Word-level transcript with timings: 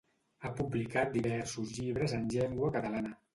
Ha 0.45 0.49
publicat 0.61 1.11
diversos 1.17 1.75
llibres 1.81 2.17
en 2.19 2.25
llengua 2.37 2.73
catalana. 2.79 3.15